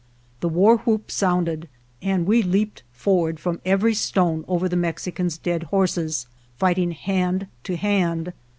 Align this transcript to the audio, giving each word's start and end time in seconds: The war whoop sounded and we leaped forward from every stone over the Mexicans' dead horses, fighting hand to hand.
The 0.39 0.49
war 0.49 0.77
whoop 0.77 1.11
sounded 1.11 1.69
and 2.01 2.25
we 2.25 2.41
leaped 2.41 2.81
forward 2.91 3.39
from 3.39 3.61
every 3.63 3.93
stone 3.93 4.43
over 4.47 4.67
the 4.67 4.75
Mexicans' 4.75 5.37
dead 5.37 5.61
horses, 5.65 6.25
fighting 6.57 6.89
hand 6.89 7.45
to 7.65 7.75
hand. 7.77 8.33